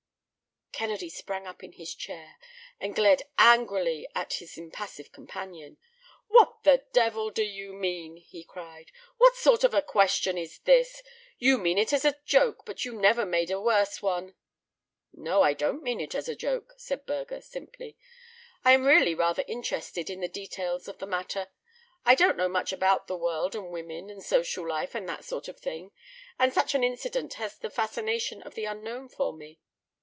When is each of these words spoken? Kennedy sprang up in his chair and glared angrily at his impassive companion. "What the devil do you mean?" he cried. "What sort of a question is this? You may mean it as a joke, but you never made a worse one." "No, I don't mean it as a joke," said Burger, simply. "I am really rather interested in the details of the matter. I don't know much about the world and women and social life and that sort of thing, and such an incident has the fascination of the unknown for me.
Kennedy 0.73 1.09
sprang 1.11 1.45
up 1.45 1.63
in 1.63 1.73
his 1.73 1.93
chair 1.93 2.37
and 2.79 2.95
glared 2.95 3.21
angrily 3.37 4.07
at 4.15 4.35
his 4.35 4.57
impassive 4.57 5.11
companion. 5.11 5.77
"What 6.27 6.63
the 6.63 6.85
devil 6.91 7.29
do 7.29 7.43
you 7.43 7.71
mean?" 7.73 8.17
he 8.17 8.43
cried. 8.43 8.91
"What 9.17 9.35
sort 9.35 9.63
of 9.63 9.75
a 9.75 9.83
question 9.83 10.39
is 10.39 10.57
this? 10.59 11.03
You 11.37 11.59
may 11.59 11.63
mean 11.65 11.77
it 11.77 11.93
as 11.93 12.03
a 12.03 12.17
joke, 12.25 12.65
but 12.65 12.83
you 12.83 12.99
never 12.99 13.27
made 13.27 13.51
a 13.51 13.61
worse 13.61 14.01
one." 14.01 14.33
"No, 15.13 15.43
I 15.43 15.53
don't 15.53 15.83
mean 15.83 15.99
it 15.99 16.15
as 16.15 16.27
a 16.27 16.35
joke," 16.35 16.73
said 16.77 17.05
Burger, 17.05 17.41
simply. 17.41 17.95
"I 18.65 18.71
am 18.71 18.85
really 18.85 19.13
rather 19.13 19.43
interested 19.47 20.09
in 20.09 20.19
the 20.19 20.27
details 20.27 20.87
of 20.87 20.97
the 20.97 21.05
matter. 21.05 21.49
I 22.05 22.15
don't 22.15 22.37
know 22.37 22.49
much 22.49 22.73
about 22.73 23.05
the 23.05 23.17
world 23.17 23.53
and 23.53 23.69
women 23.69 24.09
and 24.09 24.23
social 24.23 24.67
life 24.67 24.95
and 24.95 25.07
that 25.07 25.25
sort 25.25 25.47
of 25.47 25.59
thing, 25.59 25.91
and 26.39 26.51
such 26.51 26.73
an 26.73 26.83
incident 26.83 27.35
has 27.35 27.55
the 27.59 27.69
fascination 27.69 28.41
of 28.41 28.55
the 28.55 28.65
unknown 28.65 29.09
for 29.09 29.31
me. 29.31 29.59